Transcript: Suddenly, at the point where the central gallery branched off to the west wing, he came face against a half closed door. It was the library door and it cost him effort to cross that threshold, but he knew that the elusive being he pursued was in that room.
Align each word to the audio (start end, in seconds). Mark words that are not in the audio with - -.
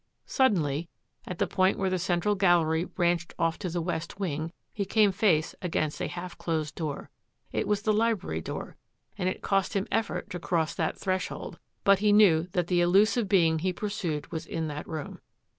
Suddenly, 0.25 0.89
at 1.27 1.37
the 1.37 1.45
point 1.45 1.77
where 1.77 1.91
the 1.91 1.99
central 1.99 2.33
gallery 2.33 2.85
branched 2.85 3.35
off 3.37 3.59
to 3.59 3.69
the 3.69 3.83
west 3.83 4.19
wing, 4.19 4.51
he 4.73 4.83
came 4.83 5.11
face 5.11 5.53
against 5.61 6.01
a 6.01 6.07
half 6.07 6.35
closed 6.39 6.73
door. 6.73 7.11
It 7.51 7.67
was 7.67 7.83
the 7.83 7.93
library 7.93 8.41
door 8.41 8.77
and 9.15 9.29
it 9.29 9.43
cost 9.43 9.75
him 9.75 9.85
effort 9.91 10.31
to 10.31 10.39
cross 10.39 10.73
that 10.73 10.97
threshold, 10.97 11.59
but 11.83 11.99
he 11.99 12.11
knew 12.11 12.47
that 12.53 12.65
the 12.65 12.81
elusive 12.81 13.29
being 13.29 13.59
he 13.59 13.71
pursued 13.73 14.31
was 14.31 14.47
in 14.47 14.67
that 14.69 14.87
room. 14.87 15.19